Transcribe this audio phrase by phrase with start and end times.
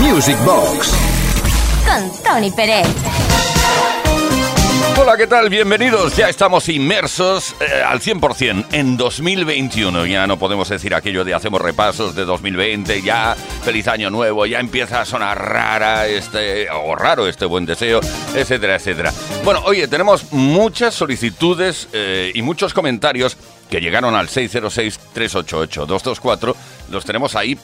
[0.00, 0.92] Music Box
[1.84, 2.86] con Tony Pérez.
[4.98, 5.48] Hola, ¿qué tal?
[5.50, 6.16] Bienvenidos.
[6.16, 10.06] Ya estamos inmersos eh, al 100% en 2021.
[10.06, 14.60] Ya no podemos decir aquello de hacemos repasos de 2020, ya feliz año nuevo, ya
[14.60, 18.00] empieza a sonar rara este o raro este buen deseo,
[18.34, 19.12] etcétera, etcétera.
[19.44, 23.36] Bueno, oye, tenemos muchas solicitudes eh, y muchos comentarios
[23.68, 26.54] que llegaron al 606-388-224.
[26.90, 27.58] Los tenemos ahí.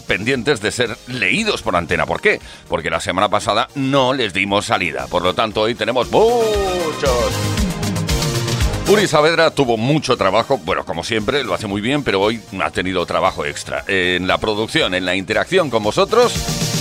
[0.00, 2.06] Pendientes de ser leídos por antena.
[2.06, 2.40] ¿Por qué?
[2.68, 5.06] Porque la semana pasada no les dimos salida.
[5.06, 7.32] Por lo tanto, hoy tenemos muchos.
[8.90, 12.70] Uri Saavedra tuvo mucho trabajo, bueno, como siempre, lo hace muy bien, pero hoy ha
[12.70, 13.84] tenido trabajo extra.
[13.86, 16.32] En la producción, en la interacción con vosotros,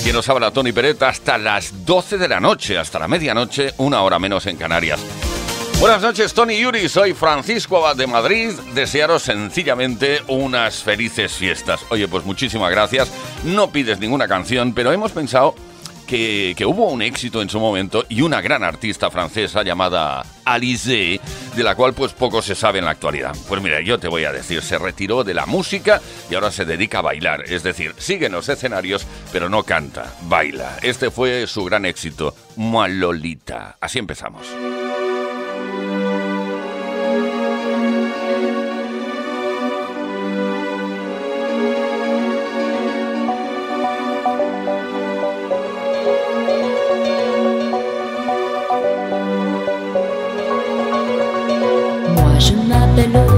[0.01, 4.01] quien nos habla Tony Peret hasta las 12 de la noche, hasta la medianoche, una
[4.01, 4.99] hora menos en Canarias.
[5.79, 6.89] Buenas noches, Tony Yuri.
[6.89, 8.49] Soy Francisco Abad de Madrid.
[8.73, 11.85] Desearos sencillamente unas felices fiestas.
[11.89, 13.09] Oye, pues muchísimas gracias.
[13.45, 15.55] No pides ninguna canción, pero hemos pensado
[16.05, 21.21] que, hubo un éxito en su momento y una gran artista francesa llamada Alizé,
[21.55, 23.33] de la cual pues poco se sabe en la actualidad.
[23.47, 26.65] Pues mira, yo te voy a decir, se retiró de la música y ahora se
[26.65, 27.45] dedica a bailar.
[27.47, 30.77] Es decir, sigue en los escenarios, pero no canta, baila.
[30.81, 33.77] Este fue su gran éxito, Malolita.
[33.79, 34.45] Así empezamos.
[53.07, 53.28] la.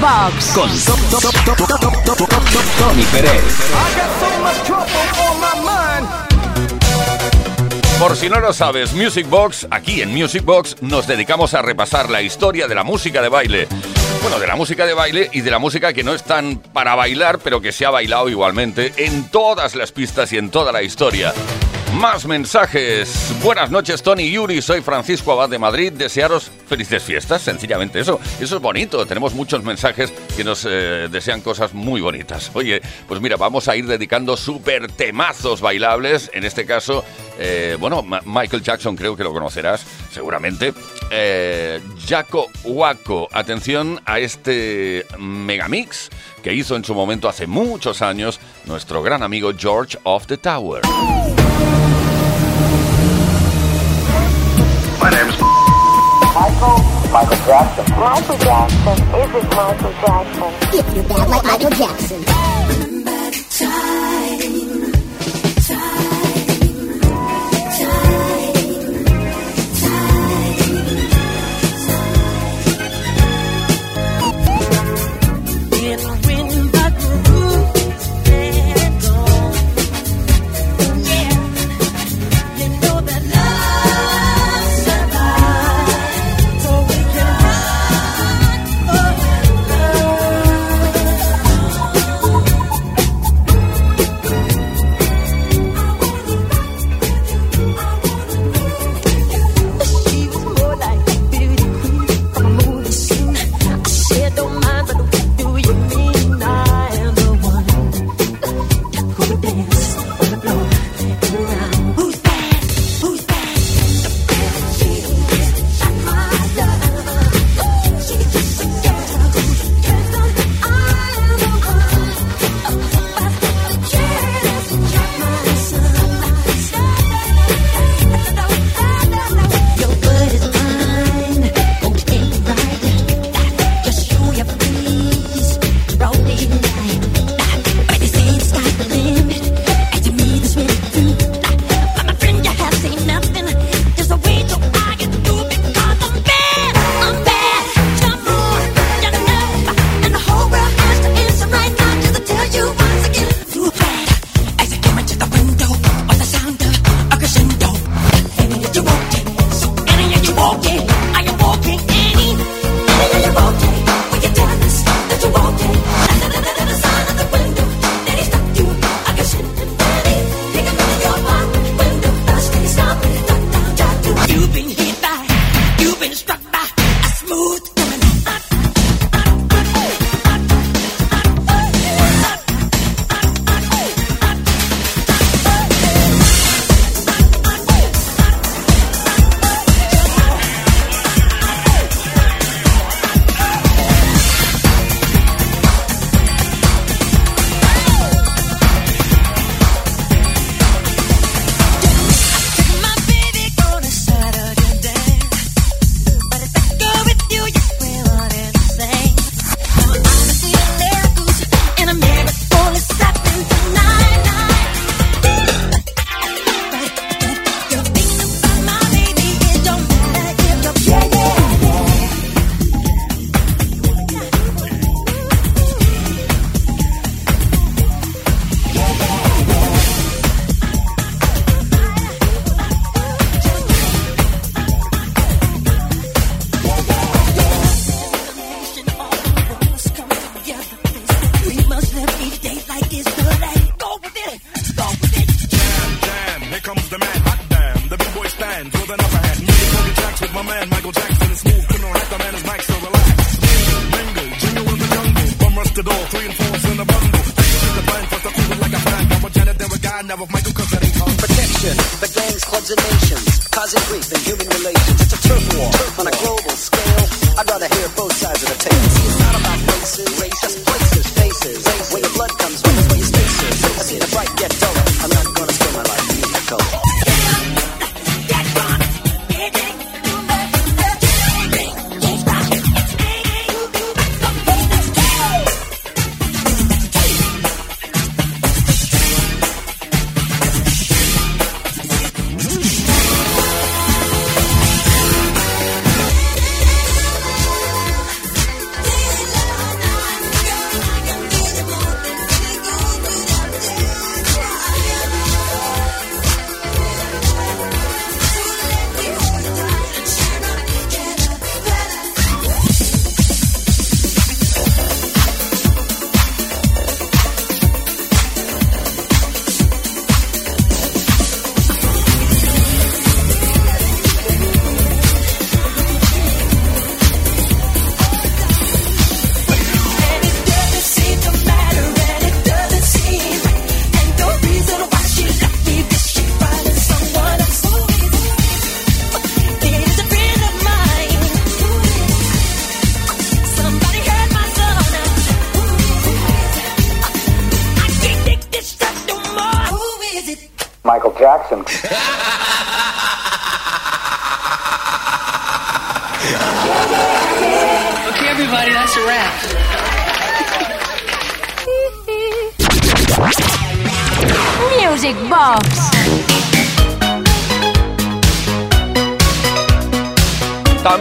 [0.00, 0.52] Box.
[0.54, 0.70] Con
[2.78, 3.42] Tony Pérez.
[7.98, 12.08] Por si no lo sabes, Music Box, aquí en Music Box nos dedicamos a repasar
[12.08, 13.66] la historia de la música de baile.
[14.22, 16.94] Bueno, de la música de baile y de la música que no es tan para
[16.94, 20.82] bailar, pero que se ha bailado igualmente en todas las pistas y en toda la
[20.82, 21.34] historia.
[22.00, 23.32] Más mensajes.
[23.42, 24.60] Buenas noches, Tony Yuri.
[24.60, 25.92] Soy Francisco Abad de Madrid.
[25.92, 28.20] Desearos felices fiestas, sencillamente eso.
[28.40, 29.06] Eso es bonito.
[29.06, 32.50] Tenemos muchos mensajes que nos eh, desean cosas muy bonitas.
[32.54, 36.30] Oye, pues mira, vamos a ir dedicando súper temazos bailables.
[36.34, 37.04] En este caso,
[37.38, 40.74] eh, bueno, Michael Jackson creo que lo conocerás, seguramente.
[41.10, 43.28] Eh, Jaco Waco.
[43.32, 46.10] Atención a este megamix
[46.42, 50.80] que hizo en su momento hace muchos años nuestro gran amigo George of the Tower.
[55.00, 55.38] My name's
[56.34, 56.78] Michael.
[57.12, 57.84] Michael Jackson.
[57.98, 58.92] Michael Jackson.
[59.14, 60.78] Is it Michael Jackson?
[60.78, 61.70] If you're bad like Michael.
[61.70, 62.63] Jackson.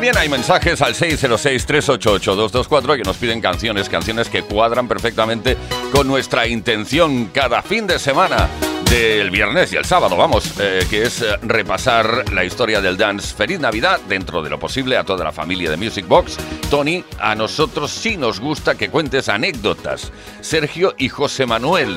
[0.04, 5.56] También hay mensajes al 606-388-224 que nos piden canciones, canciones que cuadran perfectamente
[5.94, 8.50] con nuestra intención cada fin de semana
[8.90, 13.34] del viernes y el sábado, vamos, eh, que es eh, repasar la historia del dance.
[13.34, 16.36] Feliz Navidad, dentro de lo posible, a toda la familia de Music Box.
[16.70, 20.12] Tony, a nosotros sí nos gusta que cuentes anécdotas.
[20.42, 21.96] Sergio y José Manuel.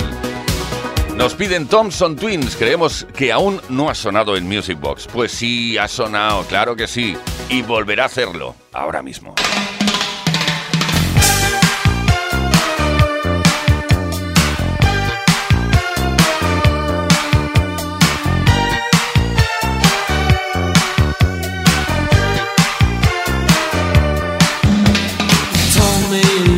[1.17, 5.09] Nos piden Thompson Twins, creemos que aún no ha sonado en Music Box.
[5.11, 7.17] Pues sí, ha sonado, claro que sí,
[7.49, 9.35] y volverá a hacerlo ahora mismo.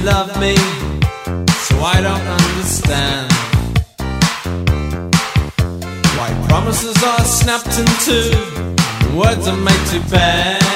[0.04, 0.77] love me,
[6.68, 10.67] promises are snapped in two, words are made to bend.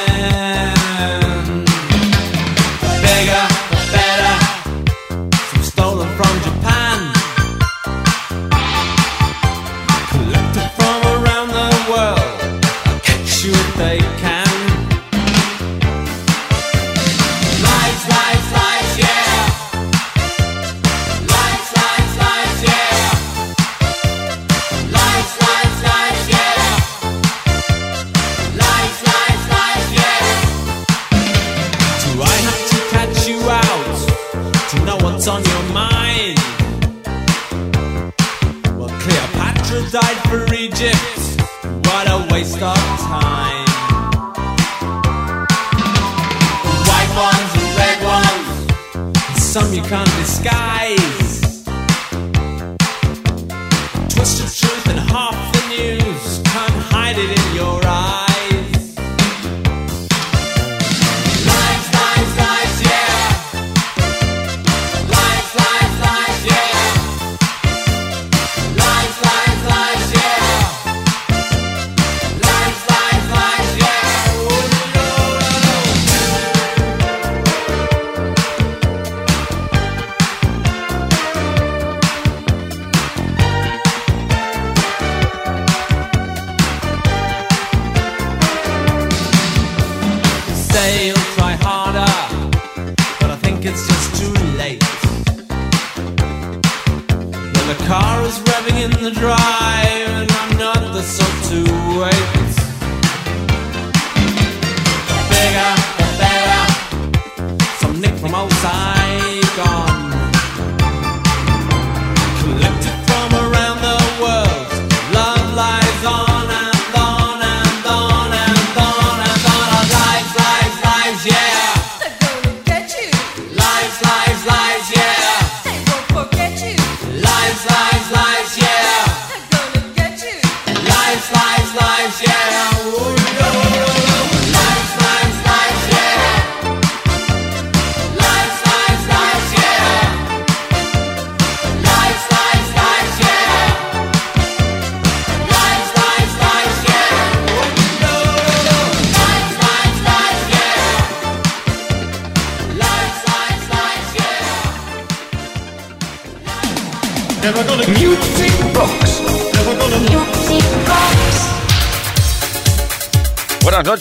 [90.72, 92.12] Say you'll try harder,
[93.20, 94.82] but I think it's just too late.
[97.54, 101.81] When the car is revving in the drive, and I'm not the sort to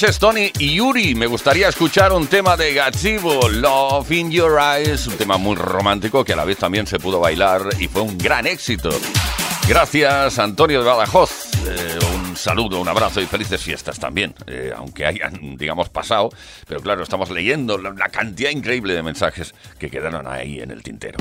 [0.01, 1.13] noches, Tony y Yuri.
[1.13, 6.25] Me gustaría escuchar un tema de Gazebo, Love in Your Eyes, un tema muy romántico
[6.25, 8.89] que a la vez también se pudo bailar y fue un gran éxito.
[9.67, 11.51] Gracias, Antonio de Badajoz.
[11.67, 16.29] Eh, un saludo, un abrazo y felices fiestas también, eh, aunque hayan, digamos, pasado.
[16.67, 20.81] Pero claro, estamos leyendo la, la cantidad increíble de mensajes que quedaron ahí en el
[20.81, 21.19] tintero.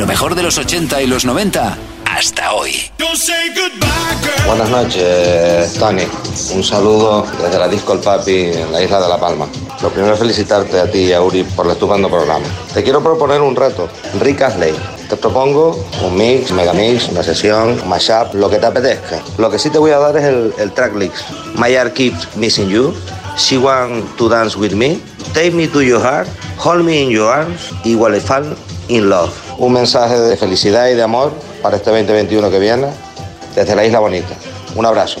[0.00, 2.90] lo mejor de los 80 y los 90 hasta hoy.
[4.46, 6.04] Buenas noches, Tony.
[6.54, 9.46] Un saludo desde la Disco El Papi en la isla de La Palma.
[9.82, 12.46] Lo primero es felicitarte a ti y a Uri por el estupendo programa.
[12.72, 14.72] Te quiero proponer un reto, Rick Asley.
[15.10, 19.22] Te propongo un mix, megamix, una sesión, un mashup, lo que te apetezca.
[19.36, 21.16] Lo que sí te voy a dar es el, track list.
[21.56, 22.94] My Heart Keeps Missing You,
[23.36, 24.98] She Want to Dance With Me,
[25.34, 28.56] Take Me To Your Heart, Hold Me In Your Arms y Fall
[28.88, 32.88] In Love un mensaje de felicidad y de amor para este 2021 que viene
[33.54, 34.34] desde la Isla Bonita.
[34.74, 35.20] Un abrazo.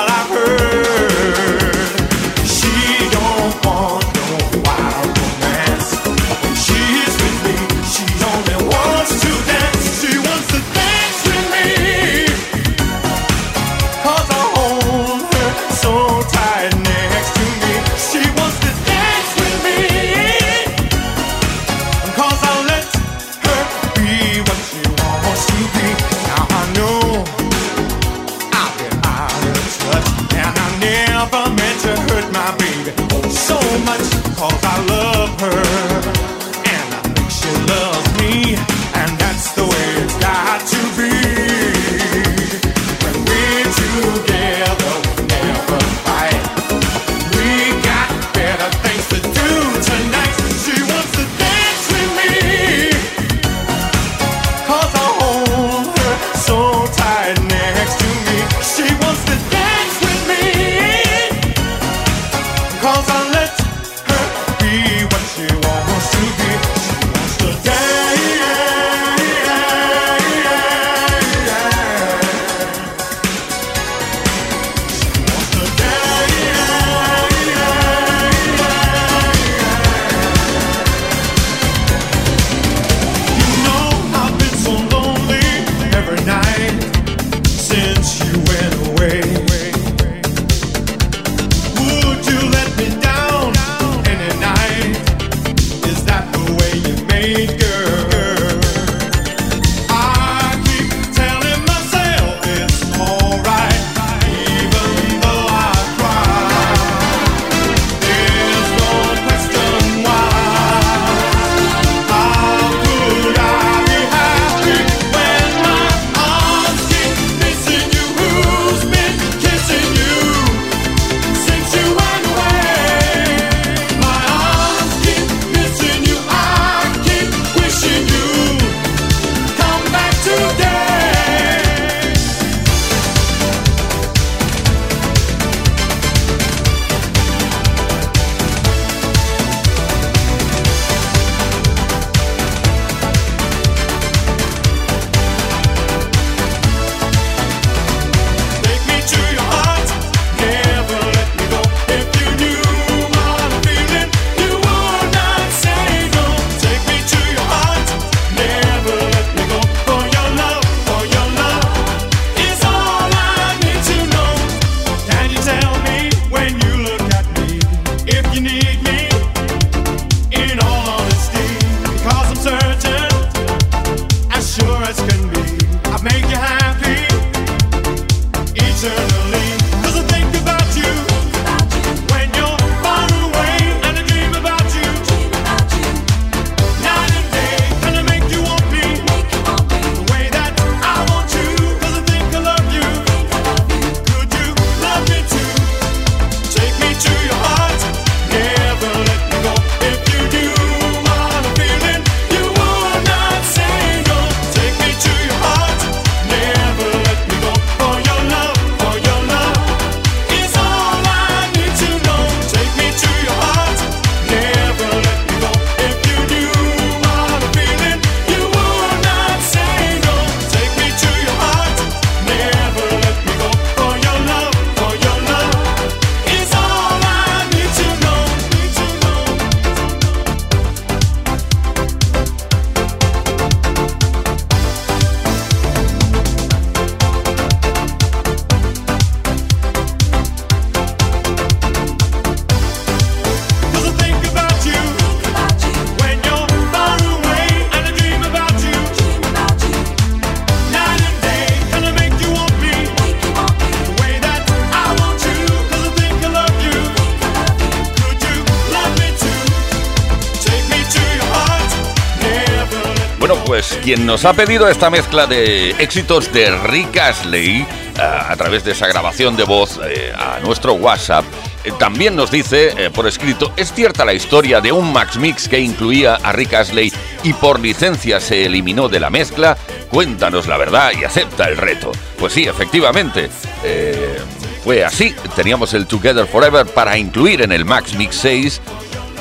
[264.11, 267.65] nos ha pedido esta mezcla de éxitos de Rick Astley
[267.97, 271.23] a, a través de esa grabación de voz eh, a nuestro WhatsApp,
[271.63, 275.47] eh, también nos dice eh, por escrito, es cierta la historia de un Max Mix
[275.47, 276.91] que incluía a Rick Astley
[277.23, 279.57] y por licencia se eliminó de la mezcla.
[279.89, 281.93] Cuéntanos la verdad y acepta el reto.
[282.19, 283.29] Pues sí, efectivamente.
[283.63, 284.19] eh,
[284.61, 288.61] fue así, teníamos el Together Forever para incluir en el Max Mix 6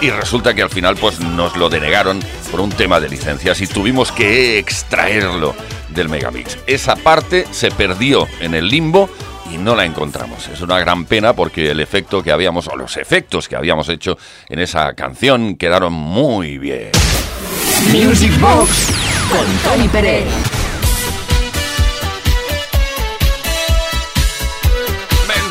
[0.00, 3.66] y resulta que al final pues nos lo denegaron por un tema de licencias y
[3.66, 5.54] tuvimos que extraerlo
[5.88, 6.58] del Megamix.
[6.66, 9.10] Esa parte se perdió en el limbo
[9.52, 10.48] y no la encontramos.
[10.48, 14.16] Es una gran pena porque el efecto que habíamos, o los efectos que habíamos hecho
[14.48, 16.90] en esa canción quedaron muy bien.
[17.92, 18.88] Music Box
[19.30, 20.49] con Tony Pérez.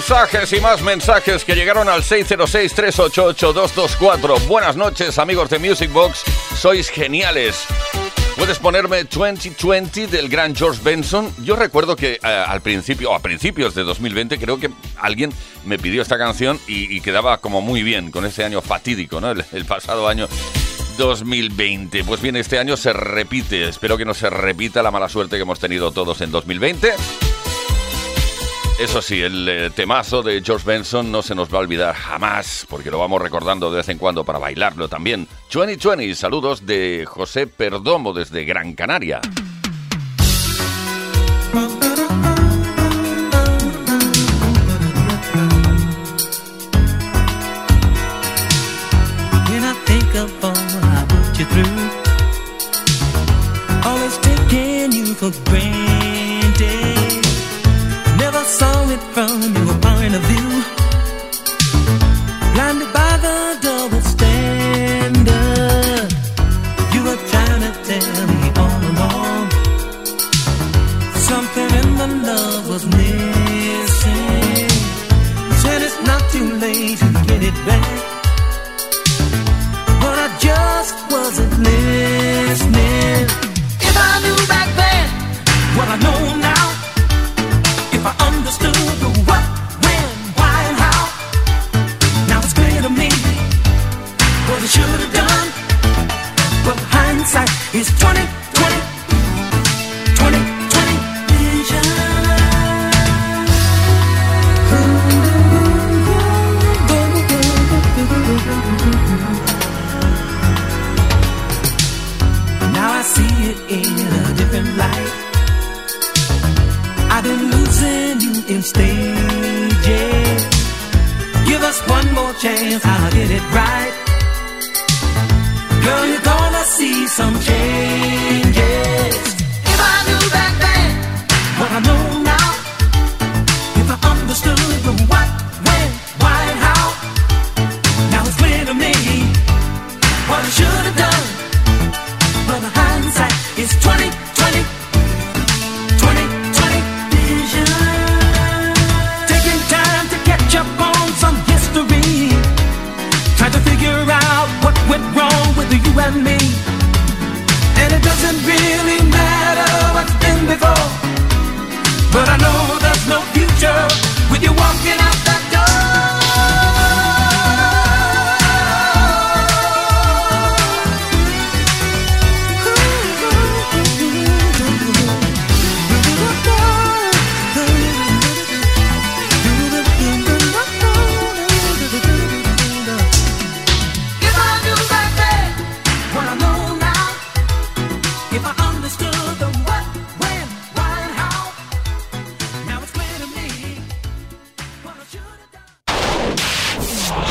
[0.10, 4.48] Mensajes y más mensajes que llegaron al 606-388-224.
[4.48, 6.24] Buenas noches, amigos de Music Box.
[6.56, 7.64] Sois geniales.
[8.36, 11.32] Puedes ponerme 2020 del gran George Benson.
[11.44, 15.32] Yo recuerdo que eh, al principio, o a principios de 2020, creo que alguien
[15.64, 19.30] me pidió esta canción y, y quedaba como muy bien con ese año fatídico, ¿no?
[19.30, 20.28] El, el pasado año
[20.98, 22.04] 2020.
[22.04, 23.70] Pues bien, este año se repite.
[23.70, 26.94] Espero que no se repita la mala suerte que hemos tenido todos en 2020.
[28.80, 32.66] Eso sí, el eh, temazo de George Benson no se nos va a olvidar jamás,
[32.70, 35.28] porque lo vamos recordando de vez en cuando para bailarlo también.
[35.52, 39.20] 2020, saludos de José Perdomo desde Gran Canaria.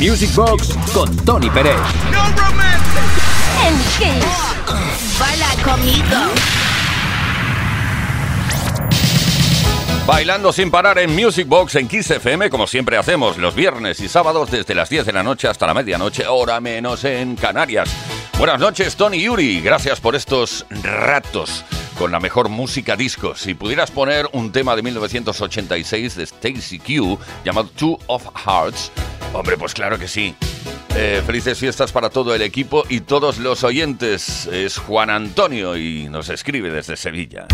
[0.00, 1.76] Music Box con Tony Pérez.
[3.66, 5.18] En Kiss.
[5.18, 6.16] Baila conmigo.
[10.06, 14.08] Bailando sin parar en Music Box en Kiss FM, como siempre hacemos los viernes y
[14.08, 17.90] sábados desde las 10 de la noche hasta la medianoche, hora menos en Canarias.
[18.38, 19.60] Buenas noches, Tony Yuri.
[19.60, 21.64] Gracias por estos ratos
[21.98, 23.34] con la mejor música disco.
[23.34, 28.92] Si pudieras poner un tema de 1986 de Stacy Q llamado Two of Hearts,
[29.32, 30.34] hombre, pues claro que sí.
[30.96, 34.46] Eh, felices fiestas para todo el equipo y todos los oyentes.
[34.46, 37.46] Es Juan Antonio y nos escribe desde Sevilla.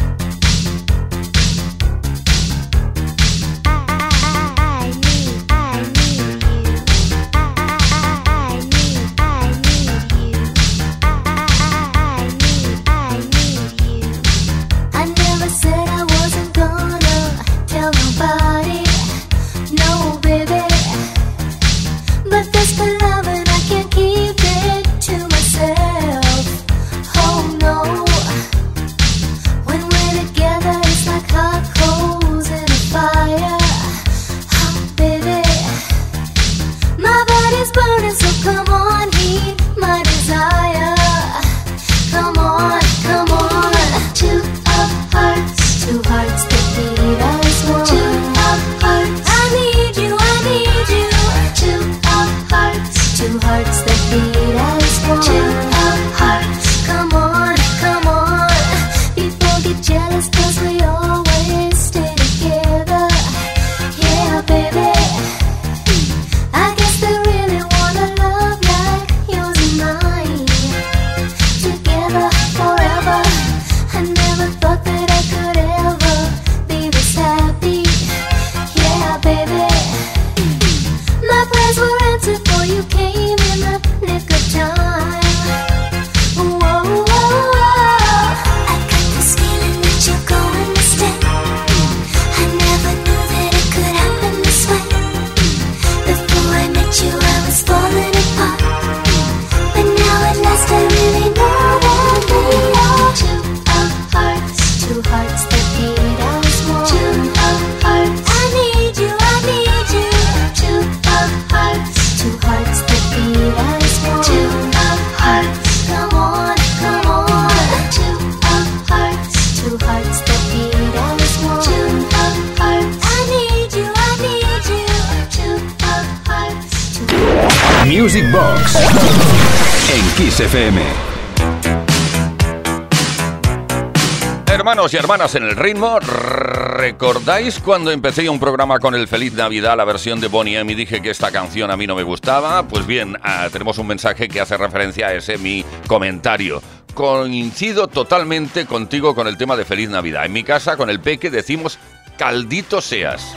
[134.95, 139.85] Y hermanas en el ritmo, ¿recordáis cuando empecé un programa con el Feliz Navidad, la
[139.85, 142.63] versión de Bonnie M y dije que esta canción a mí no me gustaba?
[142.69, 146.63] Pues bien, ah, tenemos un mensaje que hace referencia a ese mi comentario.
[146.95, 150.27] Coincido totalmente contigo con el tema de Feliz Navidad.
[150.27, 151.79] En mi casa, con el peque, decimos
[152.17, 153.35] caldito seas,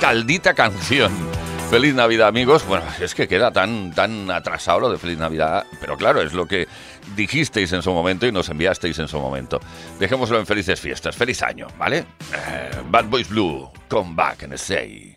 [0.00, 1.10] caldita canción.
[1.70, 2.66] Feliz Navidad, amigos.
[2.66, 6.44] Bueno, es que queda tan, tan atrasado lo de Feliz Navidad, pero claro, es lo
[6.44, 6.66] que
[7.14, 9.60] dijisteis en su momento y nos enviasteis en su momento.
[10.00, 11.14] Dejémoslo en felices fiestas.
[11.14, 11.98] Feliz año, ¿vale?
[11.98, 15.14] Eh, Bad Boys Blue, come back and say.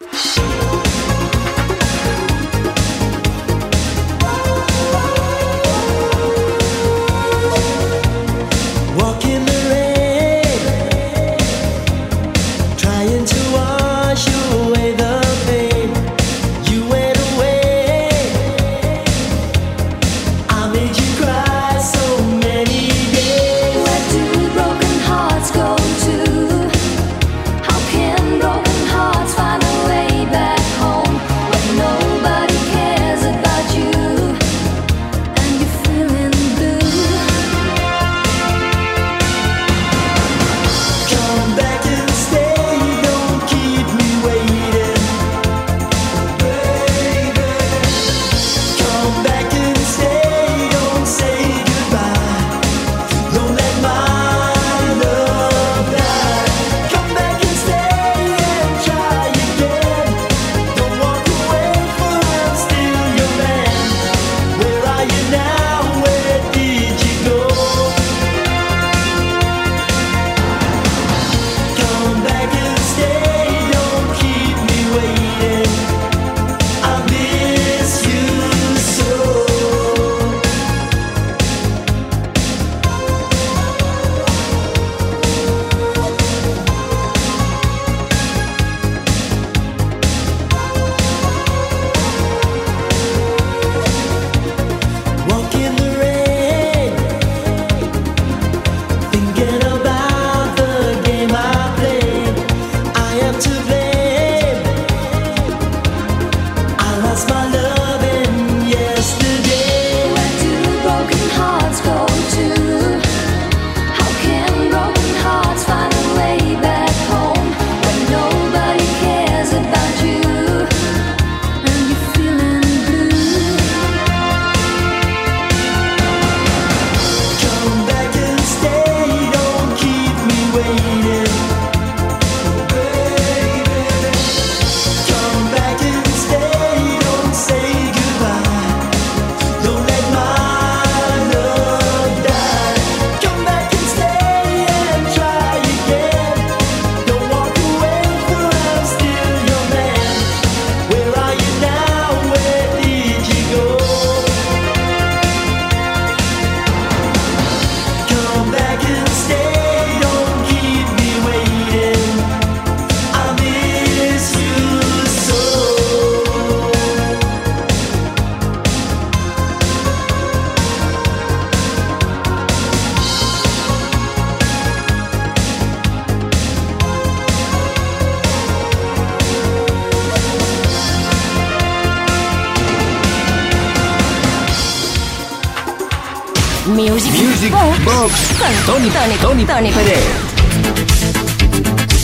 [188.83, 190.33] Tony, Tony, Tony, Tony Pérez.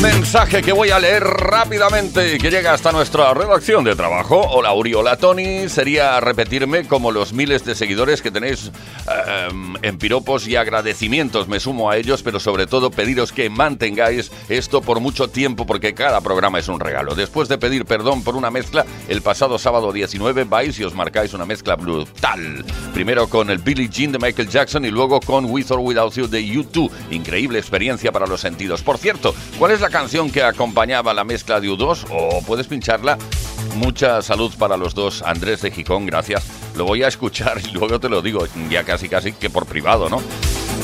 [0.02, 4.40] Mensaje que voy a leer rápidamente y que llega hasta nuestra redacción de trabajo.
[4.40, 5.68] Hola Uri, hola Tony.
[5.68, 8.72] Sería repetirme como los miles de seguidores que tenéis
[9.10, 9.50] eh,
[9.82, 11.48] en piropos y agradecimientos.
[11.48, 15.94] Me sumo a ellos, pero sobre todo pediros que mantengáis esto por mucho tiempo porque
[15.94, 17.16] cada programa es un regalo.
[17.16, 21.34] Después de pedir perdón por una mezcla, el pasado sábado 19 vais y os marcáis
[21.34, 22.66] una mezcla brutal.
[22.94, 26.28] Primero con el Billie Jean de Michael Jackson y luego con With or Without You
[26.28, 26.90] de U2.
[27.12, 28.82] Increíble experiencia para los sentidos.
[28.82, 32.06] Por cierto, ¿cuál es la canción que acompañaba la mezcla de U2?
[32.12, 33.18] O puedes pincharla.
[33.76, 35.22] Mucha salud para los dos.
[35.22, 36.59] Andrés de Gijón, gracias.
[36.76, 40.10] Lo voy a escuchar y luego te lo digo, ya casi casi que por privado,
[40.10, 40.22] ¿no?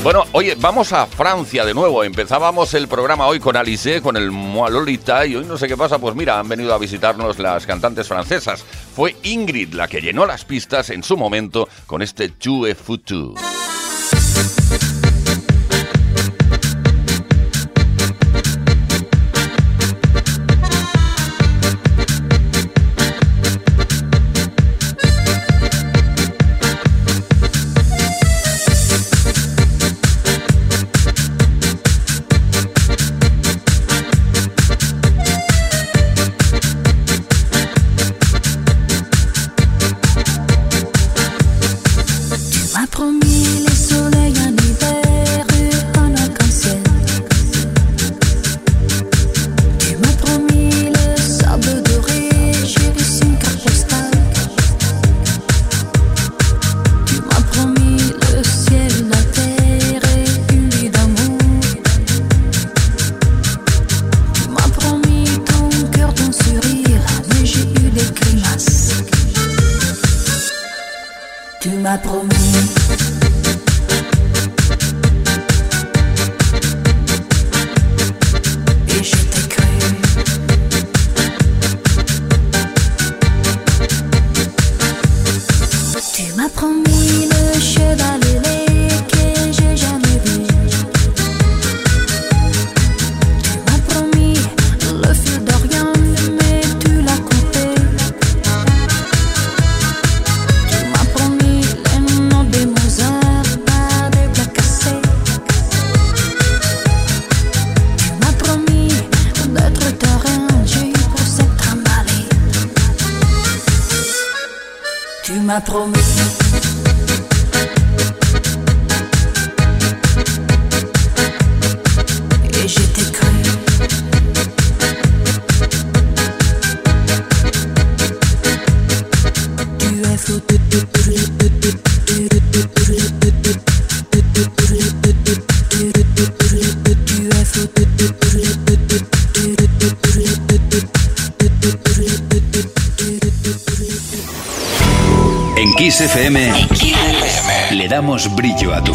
[0.02, 2.04] Bueno, oye, vamos a Francia de nuevo.
[2.04, 5.76] Empezábamos el programa hoy con Alice, con el Moi Lolita, y hoy no sé qué
[5.76, 8.64] pasa, pues mira, han venido a visitarnos las cantantes francesas.
[8.94, 13.34] Fue Ingrid la que llenó las pistas en su momento con este Tu es foutu.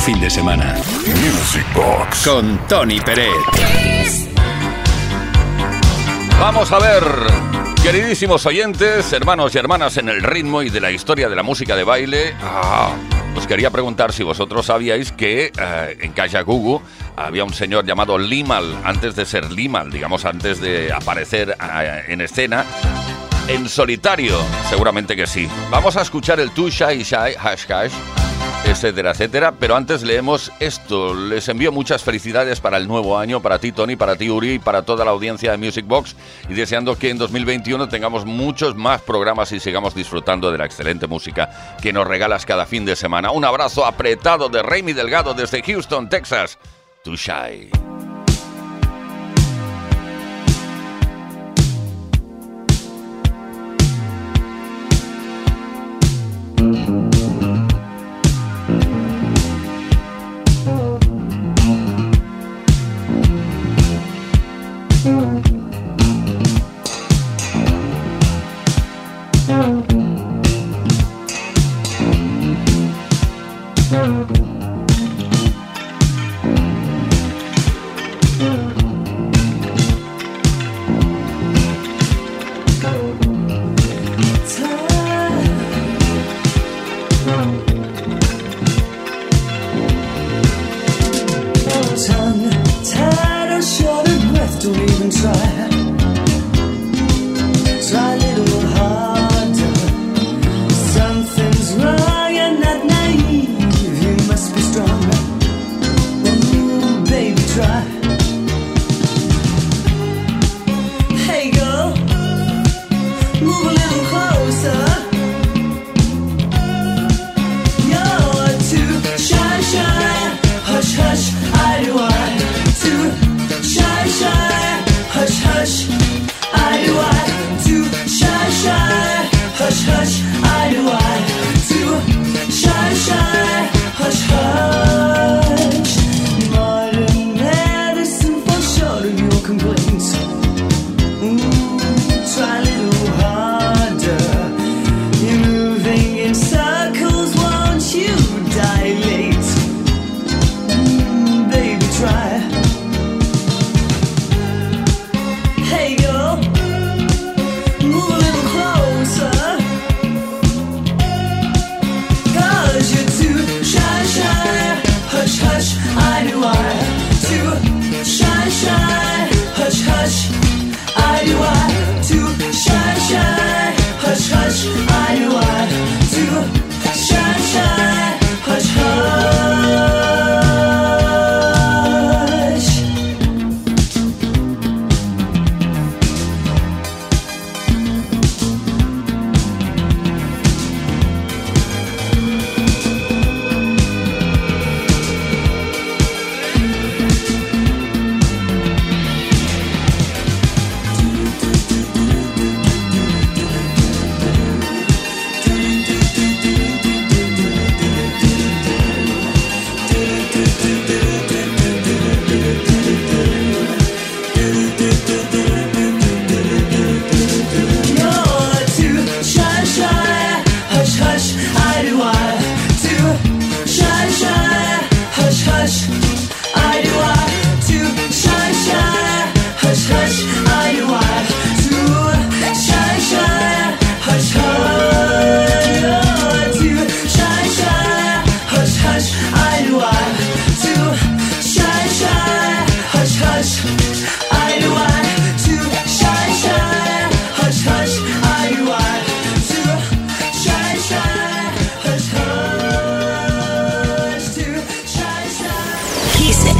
[0.01, 0.75] Fin de semana.
[1.05, 2.27] Music Box.
[2.27, 3.29] Con Tony Pérez.
[6.39, 7.03] Vamos a ver,
[7.83, 11.75] queridísimos oyentes, hermanos y hermanas en el ritmo y de la historia de la música
[11.75, 12.33] de baile.
[12.41, 12.95] Ah,
[13.35, 16.81] os quería preguntar si vosotros sabíais que eh, en Kajagoogoo
[17.15, 22.21] había un señor llamado Limal, antes de ser Limal, digamos, antes de aparecer eh, en
[22.21, 22.65] escena.
[23.47, 24.35] En solitario,
[24.67, 25.47] seguramente que sí.
[25.69, 27.93] Vamos a escuchar el Tu Shai Shai, hash hash,
[28.65, 29.53] etcétera, etcétera.
[29.59, 31.13] Pero antes leemos esto.
[31.13, 34.83] Les envío muchas felicidades para el nuevo año, para ti, Tony, para ti, Uri, para
[34.83, 36.15] toda la audiencia de Music Box.
[36.49, 41.07] Y deseando que en 2021 tengamos muchos más programas y sigamos disfrutando de la excelente
[41.07, 43.31] música que nos regalas cada fin de semana.
[43.31, 46.57] Un abrazo apretado de Raimi Delgado desde Houston, Texas.
[47.03, 47.17] Tu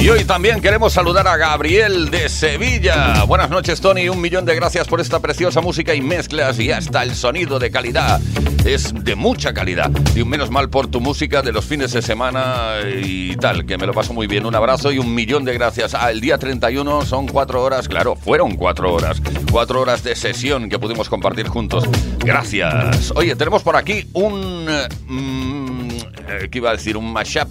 [0.00, 3.24] Y hoy también queremos saludar a Gabriel de Sevilla.
[3.24, 4.08] Buenas noches, Tony.
[4.08, 7.72] Un millón de gracias por esta preciosa música y mezclas y hasta el sonido de
[7.72, 8.20] calidad.
[8.64, 9.90] Es de mucha calidad.
[10.14, 13.76] Y un menos mal por tu música de los fines de semana y tal, que
[13.76, 14.46] me lo paso muy bien.
[14.46, 15.94] Un abrazo y un millón de gracias.
[15.94, 19.20] Ah, el día 31 son cuatro horas, claro, fueron cuatro horas.
[19.50, 21.84] Cuatro horas de sesión que pudimos compartir juntos.
[22.20, 23.10] Gracias.
[23.16, 24.66] Oye, tenemos por aquí un...
[24.68, 25.88] eh, mm,
[26.28, 26.96] eh, ¿Qué iba a decir?
[26.96, 27.48] Un mashup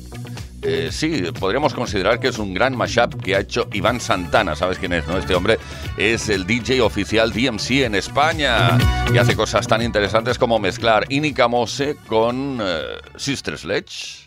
[0.69, 4.53] eh, sí, podríamos considerar que es un gran mashup que ha hecho Iván Santana.
[4.53, 5.17] ¿Sabes quién es, no?
[5.17, 5.59] Este hombre
[5.97, 8.77] es el DJ oficial DMC en España
[9.13, 12.81] y hace cosas tan interesantes como mezclar Inika Mose con eh,
[13.15, 14.25] Sister Sledge.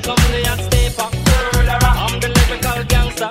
[0.00, 0.44] come company.
[0.46, 3.28] I'm the lyrical gangster.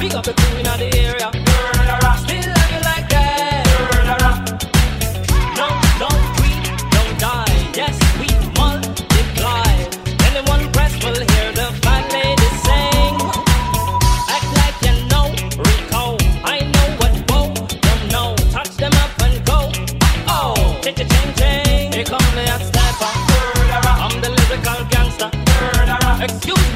[0.00, 1.39] Big up the crew in the area.
[26.20, 26.69] accused.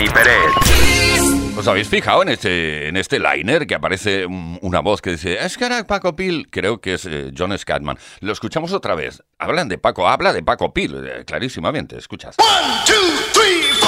[0.00, 1.56] Tony Pérez.
[1.58, 5.36] ¿Os habéis fijado en este, en este liner que aparece un- una voz que dice,
[5.44, 6.48] es que era Paco Pil?
[6.50, 7.98] Creo que es eh, John Scatman.
[8.20, 9.22] Lo escuchamos otra vez.
[9.38, 12.36] Hablan de Paco, habla de Paco Pil, eh, clarísimamente, escuchas.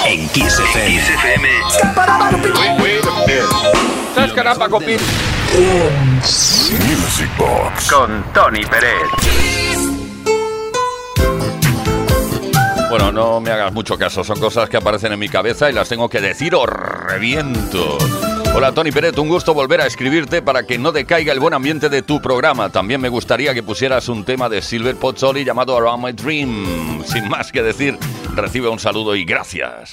[0.04, 1.48] En Kiss FM.
[4.14, 5.00] ¿Sabes que era Paco Pil?
[6.90, 9.00] Music Box con Tony Pérez.
[12.92, 15.88] Bueno, no me hagas mucho caso, son cosas que aparecen en mi cabeza y las
[15.88, 17.96] tengo que decir o reviento.
[18.54, 21.88] Hola Tony Peret, un gusto volver a escribirte para que no decaiga el buen ambiente
[21.88, 22.68] de tu programa.
[22.68, 27.02] También me gustaría que pusieras un tema de Silver Pozzoli llamado Around My Dream.
[27.06, 27.98] Sin más que decir,
[28.34, 29.92] recibe un saludo y gracias.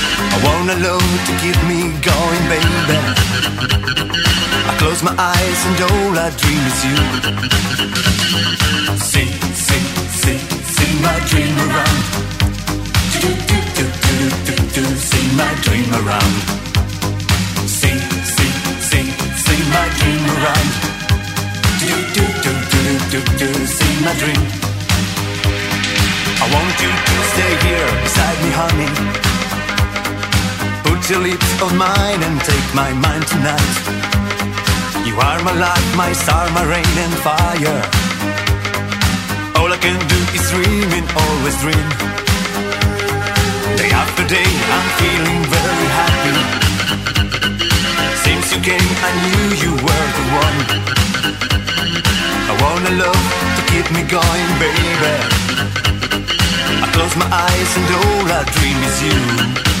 [0.33, 2.97] I want a love to keep me going, baby.
[4.69, 6.97] I close my eyes and all I dream is you.
[8.95, 9.27] See,
[9.67, 9.83] see,
[10.21, 10.39] see,
[10.75, 11.99] see my dream around.
[13.19, 14.17] Do, do, do, do,
[14.47, 16.33] do, do, see my dream around.
[17.67, 17.99] See,
[18.35, 18.51] see,
[18.89, 19.05] see,
[19.45, 20.69] see my dream around.
[21.83, 24.43] Do, do, do, do, do, do, see my dream.
[26.39, 29.40] I want you to stay here beside me, honey.
[30.91, 33.75] Put your lips on mine and take my mind tonight.
[35.07, 37.79] You are my light, my star, my rain and fire.
[39.55, 41.87] All I can do is dream and always dream.
[43.79, 46.35] Day after day, I'm feeling very happy.
[48.27, 50.59] Since you came, I knew you were the one.
[52.51, 54.91] I want a love to keep me going, baby.
[56.83, 59.80] I close my eyes and all I dream is you.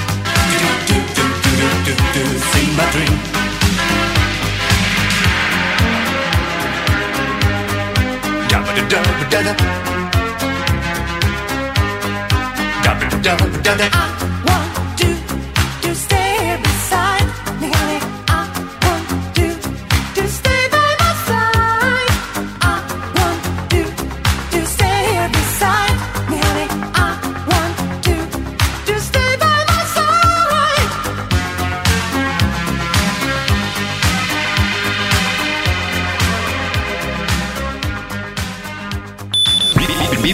[2.29, 3.17] to see my dream.
[8.49, 9.53] Dabba da dabba da da.
[12.83, 13.87] Dabba da dabba da da.
[13.93, 13.97] I
[14.47, 14.70] want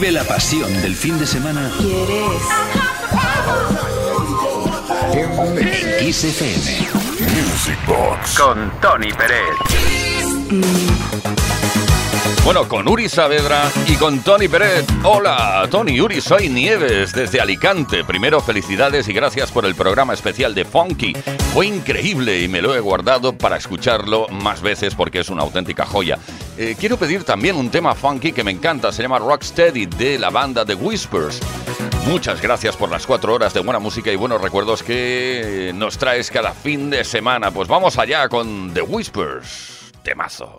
[0.08, 2.42] Vive la pasión del fin de semana ¿Quieres?
[5.12, 6.88] en Kiss FM.
[7.36, 9.58] Music Box con Tony Pérez.
[12.46, 14.86] Bueno, con Uri Saavedra y con Tony Pérez.
[15.04, 18.06] Hola, Tony, Uri, soy Nieves desde Alicante.
[18.06, 21.18] Primero, felicidades y gracias por el programa especial de Funky.
[21.54, 25.86] Fue increíble y me lo he guardado para escucharlo más veces porque es una auténtica
[25.86, 26.18] joya.
[26.60, 30.32] Eh, quiero pedir también un tema funky que me encanta, se llama Rocksteady de la
[30.32, 31.40] banda The Whispers.
[32.08, 36.32] Muchas gracias por las cuatro horas de buena música y buenos recuerdos que nos traes
[36.32, 37.52] cada fin de semana.
[37.52, 39.92] Pues vamos allá con The Whispers.
[40.02, 40.58] Temazo.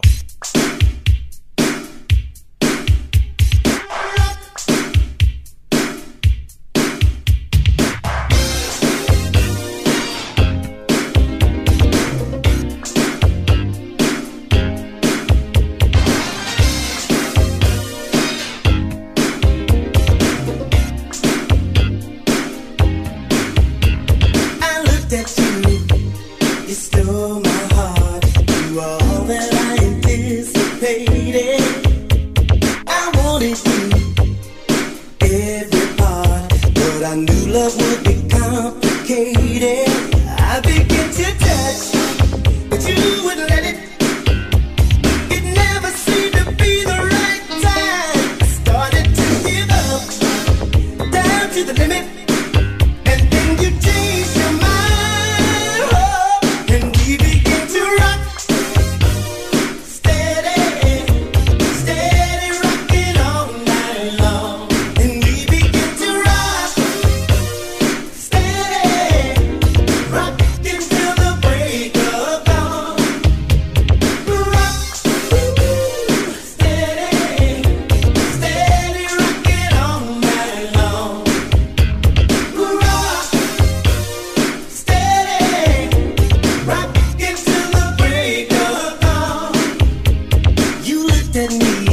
[91.39, 91.87] Looked me,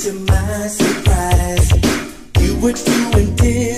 [0.00, 1.70] to my surprise.
[2.40, 3.69] You were too anticipating.